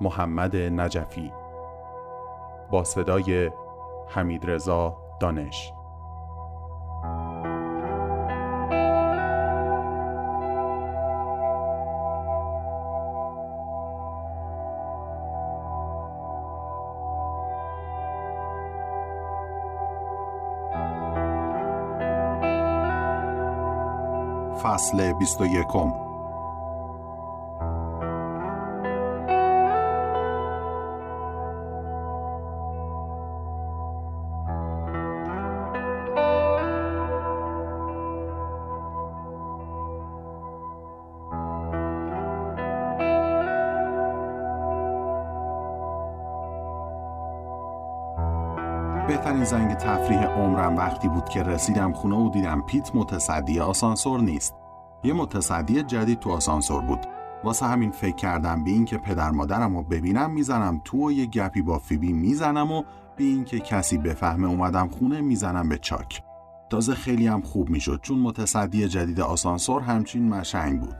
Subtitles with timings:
[0.00, 1.32] محمد نجفی.
[2.70, 3.50] با صدای
[4.08, 5.72] حمید رضا دانش.
[24.62, 26.11] فصل 21
[49.08, 54.54] بهترین زنگ تفریح عمرم وقتی بود که رسیدم خونه و دیدم پیت متصدی آسانسور نیست.
[55.04, 56.98] یه متصدی جدید تو آسانسور بود.
[57.44, 61.26] واسه همین فکر کردم به این که پدر مادرم رو ببینم می‌زنم تو و یه
[61.26, 62.82] گپی با فیبی می‌زنم و
[63.16, 66.22] به این که کسی بفهمه اومدم خونه می‌زنم به چاک.
[66.70, 70.96] تازه خیلی هم خوب می‌شد چون متصدی جدید آسانسور همچین مشنگ بود.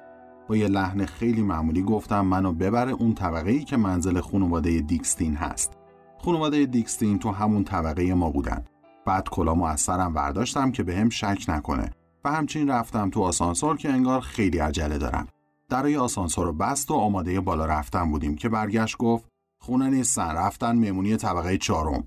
[0.49, 5.37] با یه لحن خیلی معمولی گفتم منو ببره اون طبقه ای که منزل خانواده دیکستین
[5.37, 5.82] هست.
[6.25, 8.65] خانواده دیکستین تو همون طبقه ما بودن.
[9.07, 11.91] بعد کلامو از سرم برداشتم که به هم شک نکنه
[12.25, 15.29] و همچین رفتم تو آسانسور که انگار خیلی عجله دارم.
[15.69, 19.29] درای آسانسور رو بست و آماده بالا رفتن بودیم که برگشت گفت
[19.61, 22.05] خونه نیستن رفتن مهمونی طبقه چهارم.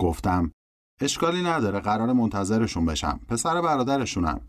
[0.00, 0.52] گفتم
[1.00, 4.40] اشکالی نداره قرار منتظرشون بشم پسر برادرشونم.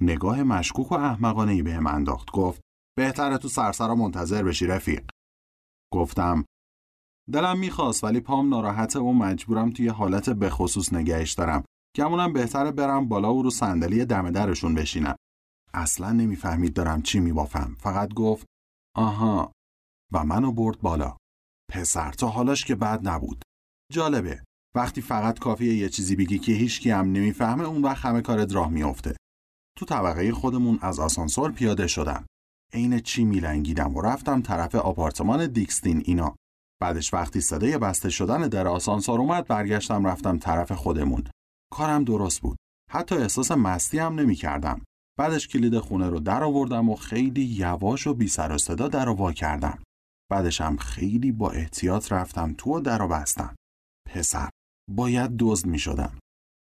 [0.00, 2.60] نگاه مشکوک و احمقانه ای بهم انداخت گفت
[2.96, 5.04] بهتره تو سرسرا منتظر بشی رفیق.
[5.92, 6.44] گفتم
[7.32, 11.64] دلم می‌خواست ولی پام ناراحته و مجبورم توی حالت بخصوص نگهش دارم
[11.96, 15.16] گمونم بهتره برم بالا و رو صندلی دم درشون بشینم.
[15.74, 17.76] اصلا نمی‌فهمید دارم چی میبافم.
[17.78, 18.46] فقط گفت
[18.96, 19.52] آها.
[20.12, 21.16] و منو برد بالا.
[21.72, 23.42] پسر تا حالاش که بد نبود.
[23.92, 24.42] جالبه.
[24.76, 28.70] وقتی فقط کافیه یه چیزی بگی که هیچکی هم نمی‌فهمه اون وقت همه کارت راه
[28.70, 29.16] میافته.
[29.78, 32.26] تو طبقه خودمون از آسانسور پیاده شدم.
[32.72, 36.36] عین چی میلنگیدم و رفتم طرف آپارتمان دیکستین اینا.
[36.82, 41.24] بعدش وقتی صدای بسته شدن در آسانسور اومد برگشتم رفتم طرف خودمون.
[41.72, 42.56] کارم درست بود.
[42.90, 44.82] حتی احساس مستی هم نمی کردم.
[45.18, 49.08] بعدش کلید خونه رو در آوردم و خیلی یواش و بی سر و صدا در
[49.08, 49.82] وا کردم.
[50.30, 53.56] بعدش هم خیلی با احتیاط رفتم تو و در و بستم.
[54.10, 54.50] پسر
[54.90, 56.18] باید دزد می شدم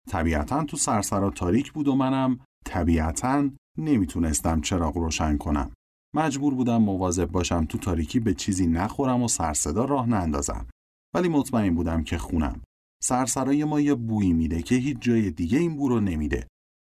[0.08, 5.72] طبیعتا تو سرسرا تاریک بود و منم طبیعتا نمی‌تونستم چراغ روشن کنم.
[6.19, 10.67] مجبور بودم مواظب باشم تو تاریکی به چیزی نخورم و سرصدا راه نندازم.
[11.15, 12.61] ولی مطمئن بودم که خونم.
[13.03, 16.47] سرسرای ما یه بویی میده که هیچ جای دیگه این بو رو نمیده.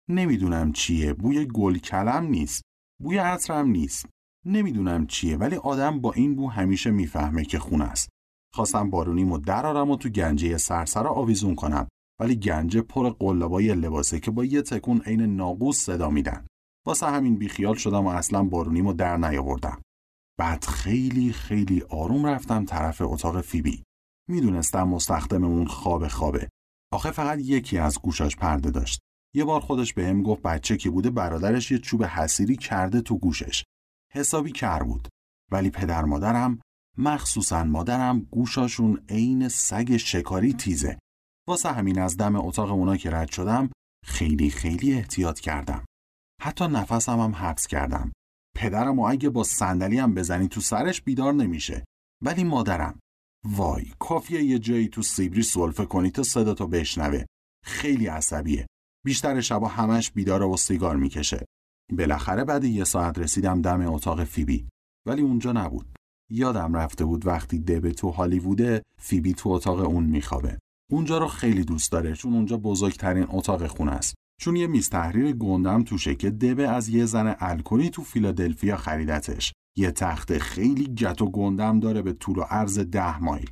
[0.10, 1.14] نمی‌دونم چیه.
[1.14, 2.62] بوی گل کلم نیست.
[3.04, 4.06] بوی عطرم نیست.
[4.46, 5.38] نمی‌دونم چیه.
[5.38, 8.10] ولی آدم با این بو همیشه می‌فهمه که خونه است.
[8.54, 11.88] خواستم بارونیمو درارم و تو گنجه سرسرا آویزون کنم.
[12.22, 16.46] ولی گنجه پر قلابای لباسه که با یه تکون عین ناقوس صدا میدن.
[16.88, 19.82] واسه همین بیخیال شدم و اصلا بارونیمو در نیاوردم.
[20.40, 23.84] بعد خیلی خیلی آروم رفتم طرف اتاق فیبی.
[24.30, 26.50] می‌دونستم مستخدممون خواب خوابه.
[26.94, 29.00] آخه فقط یکی از گوشاش پرده داشت.
[29.36, 33.18] یه بار خودش به هم گفت بچه که بوده برادرش یه چوب حسیری کرده تو
[33.18, 33.64] گوشش.
[34.14, 35.08] حسابی کر بود.
[35.52, 36.60] ولی پدر مادرم
[36.98, 41.00] مخصوصا مادرم گوشاشون عین سگ شکاری تیزه.
[41.48, 43.70] واسه همین از دم اتاق اونا که رد شدم
[44.06, 45.86] خیلی خیلی احتیاط کردم.
[46.42, 48.12] حتی نفسم هم حبس کردم.
[48.56, 51.86] پدرم و اگه با صندلی هم بزنی تو سرش بیدار نمیشه.
[52.24, 53.00] ولی مادرم
[53.46, 57.26] وای کافیه یه جایی تو سیبری سولفه کنی تا صداتو بشنوه.
[57.66, 58.68] خیلی عصبیه.
[59.06, 61.46] بیشتر شبا همش بیداره و سیگار می‌کشه.
[61.98, 64.68] بالاخره بعد یه ساعت رسیدم دم اتاق فیبی.
[65.08, 65.96] ولی اونجا نبود.
[66.32, 70.60] یادم رفته بود وقتی دبه تو هالیووده فیبی تو اتاق اون میخوابه.
[70.92, 74.16] اونجا رو خیلی دوست داره چون اونجا بزرگترین اتاق خونه است.
[74.42, 79.54] چون یه میز تحریر گندم توشه که دبه از یه زن الکلی تو فیلادلفیا خریدتش.
[79.78, 83.50] یه تخت خیلی گت و گندم داره به طول و عرض ده مایل.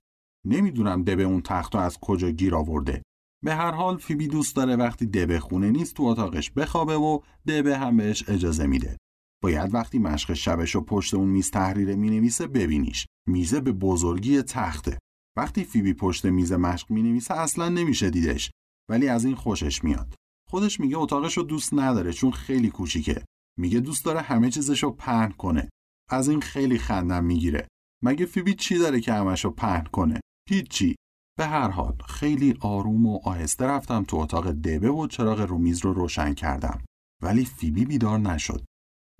[0.47, 3.01] نمی‌دونم دبه اون تخت از کجا گیر آورده.
[3.43, 7.77] به هر حال فیبی دوست داره وقتی دبه خونه نیست تو اتاقش بخوابه و دبه
[7.77, 8.97] هم بهش اجازه میده.
[9.43, 13.05] باید وقتی مشق شبش و پشت اون میز تحریره می‌نویسه ببینیش.
[13.27, 14.99] میزه به بزرگی تخته.
[15.37, 18.51] وقتی فیبی پشت میز مشق می‌نویسه اصلا نمیشه دیدش.
[18.89, 20.14] ولی از این خوشش میاد.
[20.49, 23.25] خودش میگه اتاقش رو دوست نداره چون خیلی کوچیکه.
[23.59, 25.69] میگه دوست داره همه چیزش رو پهن کنه.
[26.09, 27.67] از این خیلی خندم می‌گیره.
[28.03, 30.19] مگه فیبی چی داره که همش رو پهن کنه؟
[30.49, 30.95] هیچی.
[31.37, 35.93] به هر حال خیلی آروم و آهسته رفتم تو اتاق دبه و چراغ رومیز رو
[35.93, 36.85] روشن کردم.
[37.23, 38.65] ولی فیبی بیدار نشد.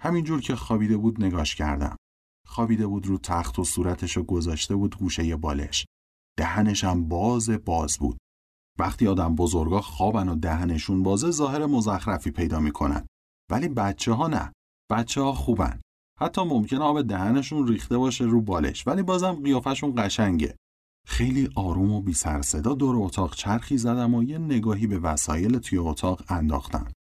[0.02, 1.96] همینجور که خوابیده بود نگاش کردم.
[2.48, 5.86] خوابیده بود رو تخت و صورتش رو گذاشته بود گوشه بالش.
[6.38, 8.18] دهنش هم باز باز بود.
[8.80, 13.06] وقتی آدم بزرگا خوابن و دهنشون بازه ظاهر مزخرفی پیدا می‌کنن.
[13.52, 14.52] ولی بچه ها نه.
[14.92, 15.82] بچه ها خوبن.
[16.20, 20.56] حتی ممکن آب دهنشون ریخته باشه رو بالش ولی بازم قیافشون قشنگه.
[21.08, 25.60] خیلی آروم و بی سر صدا دور اتاق چرخی زدم و یه نگاهی به وسایل
[25.60, 26.92] توی اتاق انداختم.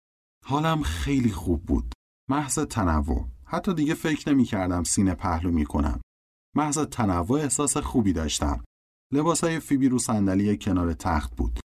[0.45, 1.95] حالم خیلی خوب بود.
[2.31, 3.29] محض تنوع.
[3.45, 6.01] حتی دیگه فکر نمی کردم سینه پهلو می کنم
[6.57, 8.65] محض تنوع احساس خوبی داشتم.
[9.13, 11.61] لباسای فیبی رو صندلی کنار تخت بود.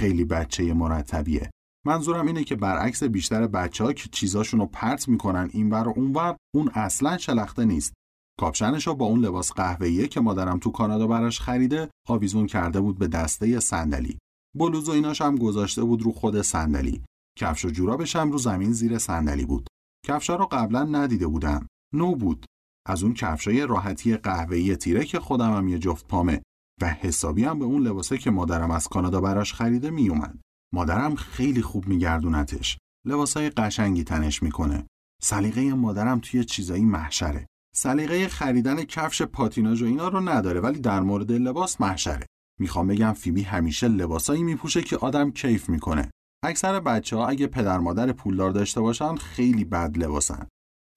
[0.00, 1.50] خیلی بچه مرتبیه.
[1.86, 6.36] منظورم اینه که برعکس بیشتر بچه ها که چیزاشون رو پرت می‌کنن اینور و اونور
[6.54, 7.92] اون اصلا شلخته نیست.
[8.40, 12.98] کاپشنش رو با اون لباس قهوه‌ایه که مادرم تو کانادا براش خریده آویزون کرده بود
[12.98, 14.18] به دسته صندلی.
[14.56, 17.02] بلوز و ایناش هم گذاشته بود رو خود صندلی.
[17.38, 19.66] کفش و جورابش هم رو زمین زیر صندلی بود.
[20.06, 21.66] کفشا رو قبلا ندیده بودم.
[21.94, 22.46] نو بود.
[22.88, 26.42] از اون کفشای راحتی قهوه‌ای تیره که خودم هم یه جفت پامه.
[26.80, 30.38] و حسابی هم به اون لباسه که مادرم از کانادا براش خریده میومد.
[30.74, 32.78] مادرم خیلی خوب میگردونتش.
[33.06, 34.86] لباسای قشنگی تنش می‌کنه.
[35.22, 37.46] سلیقه مادرم توی چیزایی محشره.
[37.76, 42.26] سلیقه خریدن کفش پاتیناژ و اینا رو نداره ولی در مورد لباس محشره.
[42.60, 46.10] می‌خوام بگم فیبی همیشه لباسایی میپوشه که آدم کیف می‌کنه.
[46.44, 50.48] اکثر بچه ها اگه پدر مادر پولدار داشته باشن خیلی بد لباسن.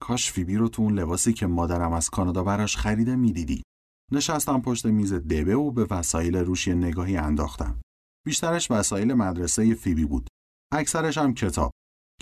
[0.02, 3.62] کاش فیبی رو تو اون لباسی که مادرم از کانادا براش خریده می‌دیدی.
[4.12, 7.80] نشستم پشت میز دبه و به وسایل روشی نگاهی انداختم.
[8.26, 10.28] بیشترش وسایل مدرسه فیبی بود.
[10.72, 11.70] اکثرش هم کتاب.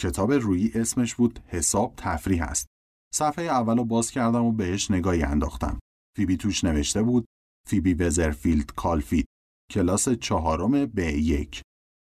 [0.00, 2.66] کتاب روی اسمش بود حساب تفریح است.
[3.14, 5.78] صفحه اولو باز کردم و بهش نگاهی انداختم.
[6.16, 7.24] فیبی توش نوشته بود
[7.68, 9.26] فیبی وزرفیلد کالفیلد
[9.70, 11.62] کلاس چهارم به یک.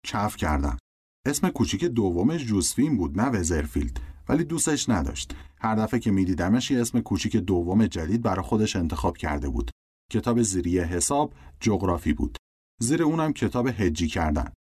[0.06, 0.79] کف کردم.
[1.26, 4.13] اسم کوچیک دومش جوزفین بود نه وزرفیلد.
[4.29, 5.35] ولی دوستش نداشت.
[5.61, 9.71] هر دفعه که میدیدمش یه اسم کوچیک دوم جدید برای خودش انتخاب کرده بود.
[10.12, 12.38] کتاب زیری حساب جغرافی بود.
[12.81, 14.53] زیر اونم کتاب هجی کردن.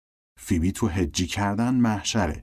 [0.41, 2.43] فیبی تو هجی کردن محشره.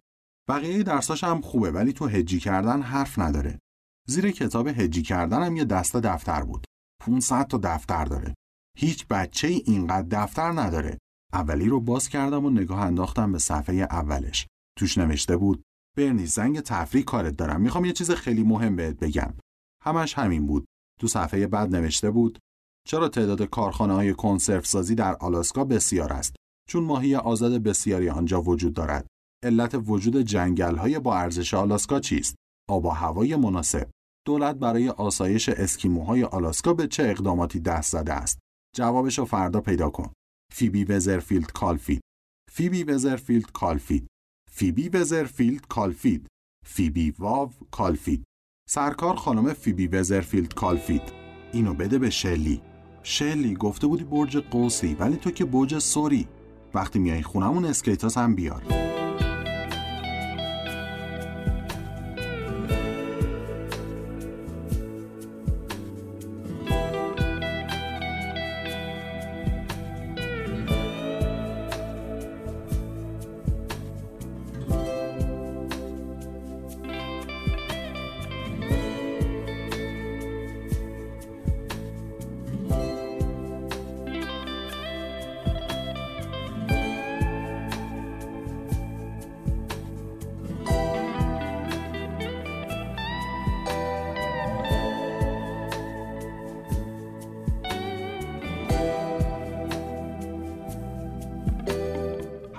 [0.50, 3.60] بقیه درساش هم خوبه ولی تو هجی کردن حرف نداره.
[4.08, 6.66] زیر کتاب هجی کردن هم یه دسته دفتر بود.
[7.02, 8.34] 500 تا دفتر داره.
[8.78, 10.98] هیچ بچه ای اینقدر دفتر نداره.
[11.34, 14.48] اولی رو باز کردم و نگاه انداختم به صفحه اولش.
[14.78, 15.64] توش نوشته بود
[15.98, 17.62] برنی زنگ تفریح کارت دارم.
[17.62, 19.34] می‌خوام یه چیز خیلی مهم بهت بگم.
[19.84, 20.66] همش همین بود.
[21.00, 22.40] تو صفحه بعد نوشته بود
[22.88, 26.36] چرا تعداد کارخانه های کنسرو سازی در آلاسکا بسیار است؟
[26.70, 29.08] چون ماهی آزاد بسیاری آنجا وجود دارد.
[29.44, 32.36] علت وجود جنگل های با ارزش آلاسکا چیست؟
[32.70, 33.90] آب و هوای مناسب.
[34.28, 38.40] دولت برای آسایش اسکیموهای آلاسکا به چه اقداماتی دست زده است؟
[38.76, 40.14] جوابش رو فردا پیدا کن.
[40.54, 42.02] فیبی وزرفیلد کالفیلد
[42.52, 44.08] فیبی وزرفیلد کالفیلد
[44.60, 46.28] فیبی وزرفیلد کالفیلد.
[46.66, 48.24] فیبی واو کالفیلد.
[48.70, 51.02] سرکار خانم فیبی وزرفیلد کالفیلد.
[51.54, 52.62] اینو بده به شلی.
[53.04, 56.28] شلی گفته بودی برج قوسی ولی تو که برج ثوری.
[56.74, 58.64] وقتی میای خونمون اسکیتاس هم بیار.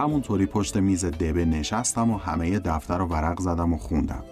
[0.00, 4.24] همونطوری پشت میز دبه نشستم و همه دفتر رو ورق زدم و خوندم.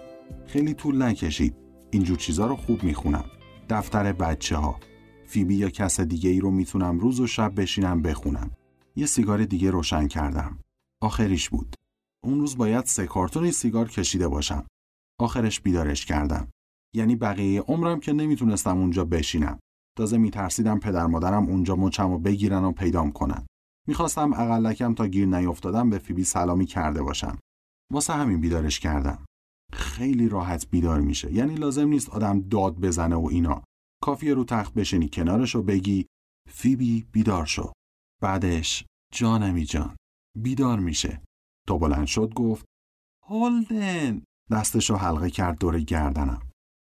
[0.47, 1.55] خیلی طول نکشید.
[1.91, 3.25] اینجور چیزا رو خوب می‌خونم.
[3.69, 4.79] دفتر بچه ها
[5.27, 8.51] فیبی یا کس دیگه ای رو می‌تونم روز و شب بشینم بخونم.
[8.95, 10.59] یه سیگار دیگه روشن کردم.
[11.01, 11.75] آخریش بود.
[12.23, 14.65] اون روز باید سه کارتون سیگار کشیده باشم.
[15.19, 16.47] آخرش بیدارش کردم.
[16.95, 19.59] یعنی بقیه عمرم که نمی‌تونستم اونجا بشینم.
[19.97, 23.45] تازه میترسیدم پدر مادرم اونجا مچم و بگیرن و پیدام کنن.
[23.89, 27.39] می‌خواستم اقلکم تا گیر نیفتادم به فیبی سلامی کرده باشم.
[27.93, 29.25] واسه همین بیدارش کردم.
[29.73, 31.33] خیلی راحت بیدار میشه.
[31.33, 33.63] یعنی لازم نیست آدم داد بزنه و اینا.
[34.03, 36.05] کافیه رو تخت بشینی کنارش و بگی
[36.49, 37.71] فیبی بیدار شو.
[38.21, 39.95] بعدش جانمی جان
[40.37, 41.21] بیدار میشه.
[41.67, 42.65] تو بلند شد گفت
[43.27, 44.23] هولدن.
[44.51, 46.41] دستشو حلقه کرد دور گردنم.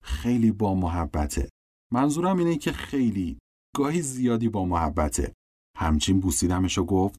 [0.04, 1.48] خیلی با محبته.
[1.92, 3.38] منظورم اینه که خیلی
[3.76, 5.32] گاهی زیادی با محبته.
[5.80, 7.18] همچین بوسیدمش و گفت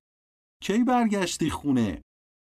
[0.64, 2.02] کی برگشتی خونه؟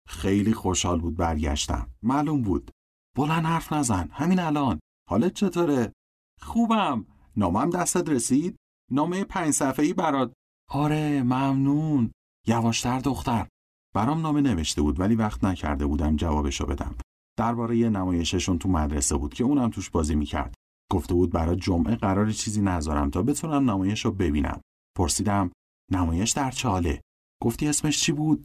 [0.09, 1.91] خیلی خوشحال بود برگشتم.
[2.03, 2.71] معلوم بود.
[3.17, 4.09] بلند حرف نزن.
[4.13, 4.81] همین الان.
[5.11, 5.93] حالت چطوره؟
[6.41, 7.07] خوبم.
[7.37, 8.57] نامم دستت رسید؟
[8.91, 10.33] نامه پنج صفحه‌ای برات.
[10.71, 12.13] آره ممنون.
[12.47, 13.49] یواشتر دختر.
[13.95, 16.95] برام نامه نوشته بود ولی وقت نکرده بودم جوابشو بدم.
[17.39, 20.55] درباره نمایششون تو مدرسه بود که اونم توش بازی می‌کرد.
[20.91, 24.61] گفته بود برای جمعه قرار چیزی نذارم تا بتونم نمایش رو ببینم.
[24.99, 25.51] پرسیدم
[25.93, 27.01] نمایش در چاله.
[27.43, 28.45] گفتی اسمش چی بود؟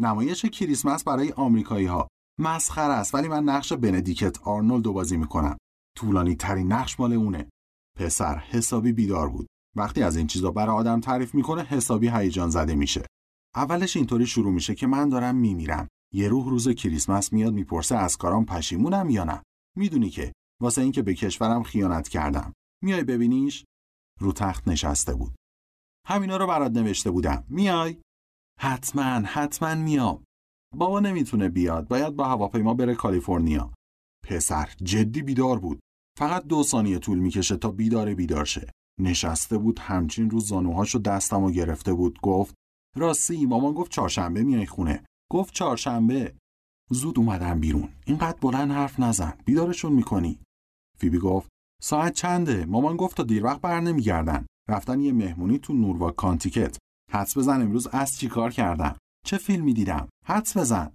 [0.00, 2.08] نمایش کریسمس برای آمریکایی ها
[2.40, 5.56] مسخره است ولی من نقش بندیکت آرنولد بازی می‌کنم.
[5.96, 7.48] طولانی ترین نقش مال اونه.
[7.98, 9.46] پسر حسابی بیدار بود.
[9.76, 13.06] وقتی از این چیزا برای آدم تعریف می‌کنه حسابی هیجان زده میشه.
[13.54, 15.88] اولش اینطوری شروع میشه که من دارم میمیرم.
[16.14, 19.42] یه روح روز کریسمس میاد می‌پرسه از کارام پشیمونم یا نه.
[19.76, 22.52] می‌دونی که واسه اینکه به کشورم خیانت کردم.
[22.82, 23.64] میای ببینیش؟
[24.20, 25.34] رو تخت نشسته بود.
[26.06, 27.44] همینا رو برات نوشته بودم.
[27.48, 27.96] میای؟
[28.60, 30.24] حتما حتما میام.
[30.76, 31.88] بابا نمی‌تونه بیاد.
[31.88, 33.72] باید با هواپیما بره کالیفرنیا.
[34.26, 35.80] پسر جدی بیدار بود.
[36.18, 38.70] فقط دو ثانیه طول می‌کشه تا بیدار بیدار شه.
[39.00, 42.20] نشسته بود همچین رو زانوهاشو دستم و گرفته بود.
[42.20, 42.54] گفت
[42.96, 45.04] راستی مامان گفت چهارشنبه میای خونه.
[45.32, 46.34] گفت چهارشنبه.
[46.90, 47.88] زود اومدم بیرون.
[48.06, 49.38] اینقدر بلند حرف نزن.
[49.44, 50.38] بیدارشون می‌کنی.
[50.98, 51.48] فیبی گفت
[51.86, 54.46] ساعت چنده؟ مامان گفت تا دیر وقت بر نمیگردن.
[54.68, 56.78] رفتن یه مهمونی تو نوروا کانتیکت.
[57.12, 60.92] حدس بزن امروز از چی کار کردم؟ چه فیلمی دیدم؟ حدس بزن.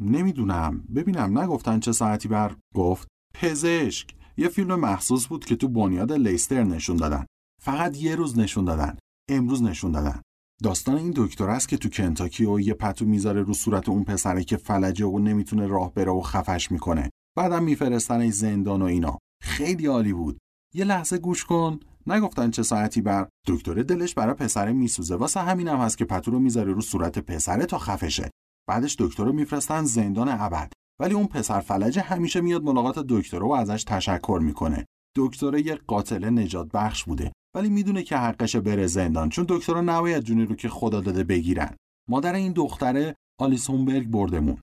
[0.00, 0.84] نمی‌دونم.
[0.94, 1.38] ببینم.
[1.38, 4.14] نگفتن چه ساعتی بر؟ گفت پزشک.
[4.36, 7.26] یه فیلم مخصوص بود که تو بنیاد لیستر نشون دادن.
[7.62, 8.96] فقط یه روز نشون دادن.
[9.30, 10.22] امروز نشون دادن.
[10.62, 14.44] داستان این دکتر است که تو کنتاکی و یه پتو می‌ذاره رو صورت اون پسره
[14.44, 17.10] که فلجه و نمی‌تونه راه بره و خفش می‌کنه.
[17.36, 19.18] بعدم میفرستنش زندان و اینا.
[19.42, 20.38] خیلی عالی بود.
[20.74, 21.80] یه لحظه گوش کن.
[22.06, 23.28] نگفتن چه ساعتی بر.
[23.46, 25.16] دکتر دلش برای پسره میسوزه.
[25.16, 28.30] واسه همینم هم هست که پتو رو می‌ذاره رو صورت پسره تا خفشه.
[28.68, 30.72] بعدش دکتر رو میفرستن زندان ابد.
[31.00, 34.86] ولی اون پسر فلجه همیشه میاد ملاقات دکتر و ازش تشکر می‌کنه.
[35.16, 37.32] دکتر یه قاتل نجات بخش بوده.
[37.54, 39.28] ولی می‌دونه که حقش بره زندان.
[39.28, 41.76] چون دکترها نباید جونی رو که خدا داده بگیرن.
[42.08, 44.58] مادر این دختره آلیسونبرگ بردمون.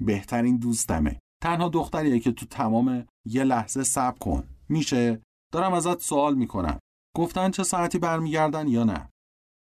[0.00, 1.18] بهترین دوستمه.
[1.42, 4.48] تنها دختریه که تو تمام یه لحظه صبر کن.
[4.68, 6.78] میشه؟ دارم ازت سوال می‌کنم.
[7.16, 9.08] گفتن چه ساعتی برمیگردن یا نه؟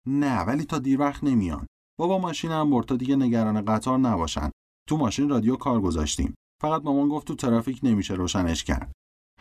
[0.07, 1.67] نه ولی تا دیر وقت نمیان.
[2.00, 4.51] بابا ماشینم برد تا دیگه نگران قطار نباشن.
[4.88, 6.36] تو ماشین رادیو کار گذاشتیم.
[6.62, 8.91] فقط مامان گفت تو ترافیک نمیشه روشنش کرد.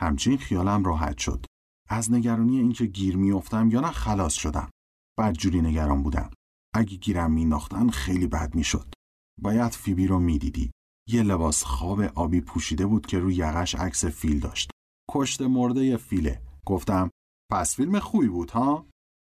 [0.00, 1.47] همچین خیالم راحت شد.
[1.88, 4.71] از نگرانی اینکه گیر میافتم یا نه خلاص شدم.
[5.18, 6.30] بدجوری نگران بودم.
[6.75, 8.95] اگه گیرم مینداختن خیلی بد می‌شد.
[9.42, 10.71] باید فیبی رو می‌دیدی.
[11.09, 14.71] یه لباس خواب آبی پوشیده بود که روی یقش عکس فیل داشت.
[15.11, 16.43] کشت مرده فیله.
[16.67, 17.11] گفتم
[17.53, 18.87] پس فیلم خوبی بود ها؟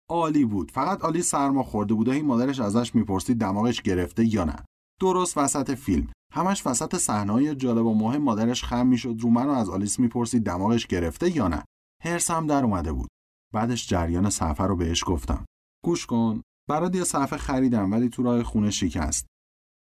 [0.09, 0.71] عالی بود.
[0.71, 4.55] فقط عالی سرما خورده بود و این مادرش ازش می‌پرسید دماغش گرفته یا نه.
[5.01, 6.07] درست وسط فیلم.
[6.33, 9.15] همش وسط صحنه‌های جالب و مهم مادرش خم می‌شد.
[9.19, 11.63] رو منو از آلیس می‌پرسید دماغش گرفته یا نه.
[12.03, 13.09] هرسم در اومده بود.
[13.53, 15.45] بعدش جریان صفحه رو بهش گفتم.
[15.83, 16.41] گوش کن.
[16.69, 19.25] برات یه صفحه خریدم ولی تو راه خونه شکست.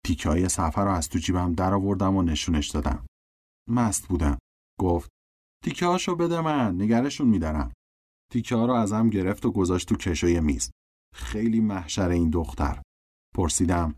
[0.05, 3.05] تیکه های صفحه رو از تو جیبم در آوردم و نشونش دادم.
[3.69, 4.38] مست بودم.
[4.79, 5.10] گفت
[5.63, 7.74] تیکه هاشو بده من نگرشون میدارم
[8.31, 10.72] تیکه ها رو ازم گرفت و گذاشت تو کشوی میز.
[11.15, 12.81] خیلی محشر این دختر.
[13.36, 13.95] پرسیدم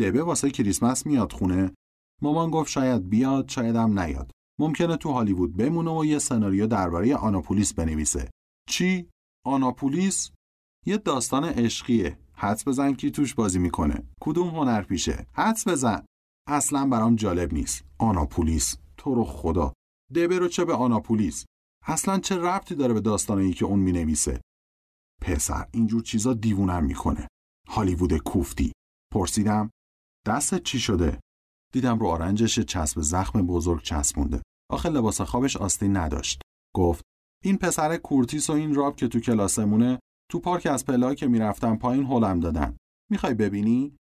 [0.00, 1.74] دبه واسه کریسمس میاد خونه؟
[2.22, 4.30] مامان گفت شاید بیاد شایدم نیاد.
[4.60, 8.30] ممکنه تو هالیوود بمونه و یه سناریو درباره آناپولیس بنویسه.
[8.68, 9.08] چی؟
[9.46, 10.30] آناپولیس؟
[10.86, 12.18] یه داستان عشقیه.
[12.44, 14.08] حدس بزن کی توش بازی می‌کنه.
[14.20, 16.06] کدوم هنرپیشه؟ حدس بزن.
[16.48, 17.84] اصلا برام جالب نیست.
[17.98, 18.76] آناپولیس.
[18.96, 19.72] تو رو خدا.
[20.14, 21.44] دبه رو چه به آناپولیس؟
[21.86, 24.40] اصلا چه ربطی داره به داستانی که اون می‌نویسه؟
[25.22, 27.28] پسر اینجور چیزا دیوونم می‌کنه.
[27.68, 28.72] هالیوود کوفتی.
[29.12, 29.70] پرسیدم
[30.26, 31.20] دستت چی شده؟
[31.72, 34.42] دیدم رو آرنجش چسب زخم بزرگ چسبونده.
[34.70, 36.42] آخه لباس خوابش آستین نداشت.
[36.74, 37.02] گفت
[37.44, 39.98] این پسر کورتیس و این راب که تو کلاسمونه
[40.30, 42.76] تو پارک از پله که می‌رفتم پایین هلم دادن.
[43.10, 43.96] می‌خوای ببینی؟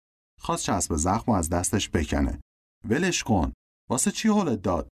[0.41, 2.41] خواست چسب زخم و از دستش بکنه.
[2.89, 3.53] ولش کن.
[3.91, 4.89] واسه چی هلت داد؟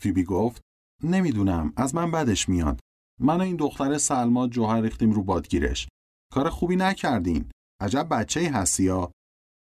[0.00, 0.62] فیبی گفت
[1.02, 2.80] نمی‌دونم از من بدش میاد.
[3.20, 5.88] من و این دختر سلما جوهر ریختیم رو بادگیرش.
[6.32, 7.50] کار خوبی نکردین.
[7.80, 9.12] عجب بچه هستی یا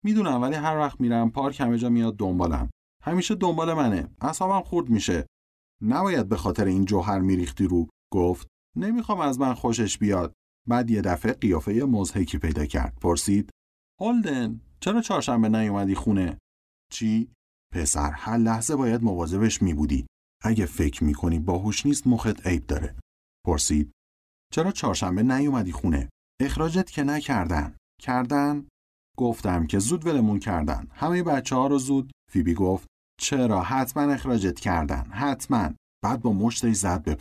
[0.05, 2.71] می‌دونم ولی هر وقت میرم پارک همه جا میاد دنبالم.
[3.03, 4.09] همیشه دنبال منه.
[4.21, 5.27] اصابم خورد میشه.
[5.83, 10.33] نباید به خاطر این جوهر میریختی رو گفت نمی‌خوام از من خوشش بیاد
[10.69, 12.99] بعد یه دفعه قیافه مزهکی پیدا کرد.
[13.01, 13.51] پرسید
[14.01, 16.39] هولدن چرا چهارشنبه نیومدی خونه؟
[16.93, 17.33] چی؟
[17.75, 20.07] پسر هر لحظه باید مواظبش میبودی.
[20.43, 22.95] اگه فکر می‌کنی باهوش نیست مخت عیب داره.
[23.47, 23.93] پرسید
[24.53, 26.09] چرا چهارشنبه نیومدی خونه؟
[26.41, 27.77] اخراجت که نکردن.
[28.01, 28.69] کردن؟
[29.17, 30.89] گفتم که زود ولمون کردن.
[30.91, 32.13] همه بچه ها رو زود.
[32.31, 32.87] فیبی گفت
[33.21, 35.11] چرا؟ حتما اخراجت کردن.
[35.11, 35.71] حتما.
[36.05, 37.15] بعد با مشتش زد به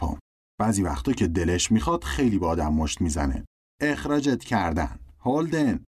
[0.61, 3.45] بعضی وقتا که دلش می‌خواد خیلی با آدم مشت می‌زنه.
[3.81, 4.99] اخراجت کردن.
[5.19, 5.85] هولدن.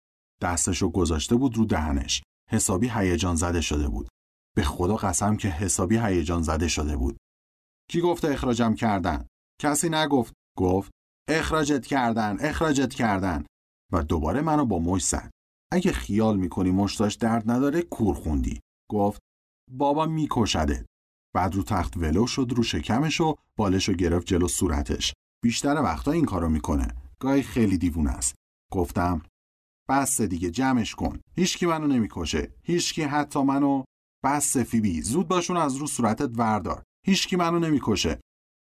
[0.41, 2.23] دستشو گذاشته بود رو دهنش.
[2.51, 4.07] حسابی هیجان زده شده بود.
[4.55, 7.17] به خدا قسم که حسابی هیجان زده شده بود.
[7.89, 9.27] کی گفته اخراجم کردن؟
[9.61, 10.33] کسی نگفت.
[10.57, 10.91] گفت
[11.29, 13.45] اخراجت کردن اخراجت کردن.
[13.91, 15.31] و دوباره منو با مش زد.
[15.71, 18.59] اگه خیال می‌کنی مشتاش درد نداره کور خوندی.
[18.91, 19.19] گفت
[19.71, 20.85] بابا میکشده
[21.37, 25.13] بعد رو تخت ولو شد رو شکمش و بالش گرفت جلو صورتش.
[25.43, 26.87] بیشتر وقتا این کارو می‌کنه.
[27.19, 28.35] گاهی خیلی دیوونه است.
[28.71, 29.21] گفتم
[29.89, 31.19] بس دیگه جمعش کن.
[31.35, 32.53] هیچکی منو نمی‌کشه.
[32.63, 33.83] هیچکی حتی منو
[34.23, 36.83] بس فیبی زود باشون از رو صورتت وردار.
[37.05, 38.19] هیچکی منو نمی‌کشه.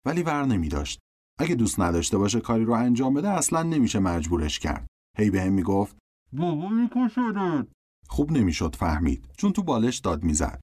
[0.05, 0.99] ولی ور نمیداشت.
[1.39, 4.87] اگه دوست نداشته باشه کاری رو انجام بده اصلا نمیشه مجبورش کرد.
[5.17, 5.97] هی به هم می‌گفت
[6.33, 7.67] بابا میکشدت.
[8.07, 10.61] خوب نمی‌شد فهمید چون تو بالش داد می‌زد.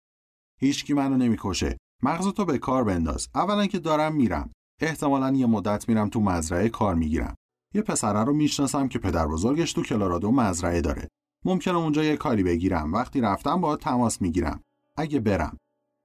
[0.61, 1.77] هیچکی منو نمی‌کشه.
[2.03, 3.29] مغزتو به کار بنداز.
[3.35, 4.51] اولا که دارم میرم.
[4.81, 7.35] احتمالا یه مدت میرم تو مزرعه کار می‌گیرم.
[7.75, 11.09] یه پسره رو می‌شناسم که پدر بزرگش تو کلارادو مزرعه داره.
[11.45, 12.93] ممکنه اونجا یه کاری بگیرم.
[12.93, 14.61] وقتی رفتم با تماس می‌گیرم.
[14.97, 15.57] اگه برم.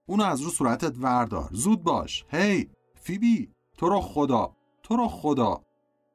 [0.08, 1.50] اونو از رو صورتت وردار.
[1.52, 2.26] زود باش.
[2.30, 2.70] هی!
[2.96, 3.52] فیبی!
[3.78, 4.56] تو رو خدا!
[4.84, 5.62] تو رو خدا!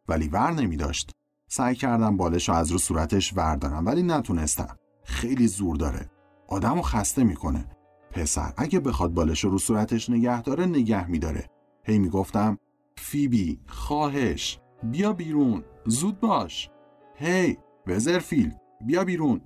[0.08, 1.10] ولی ور نمیداشت.
[1.48, 4.76] سعی کردم بالش رو از رو صورتش وردارم ولی نتونستم.
[5.04, 6.10] خیلی زور داره.
[6.48, 7.79] آدمو خسته می‌کنه.
[8.10, 8.52] پسر.
[8.56, 11.44] اگه بخواد بالش رو صورتش نگه داره نگه میداره.
[11.84, 12.58] هی می‌گفتم
[12.96, 16.70] فیبی خواهش بیا بیرون زود باش.
[17.14, 18.52] هی وزرفیل
[18.86, 19.40] بیا بیرون.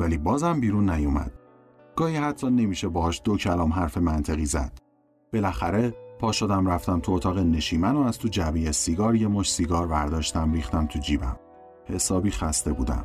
[0.00, 1.32] ولی بازم بیرون نیومد.
[1.96, 4.78] گاهی حتی نمیشه باهاش دو کلام حرف منطقی زد.
[5.32, 9.86] بالاخره پا شدم رفتم تو اتاق نشیمن و از تو جعبه سیگار یه مش سیگار
[9.86, 11.36] برداشتم ریختم تو جیبم.
[11.84, 13.04] حسابی خسته بودم.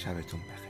[0.00, 0.69] شبتون بخیر.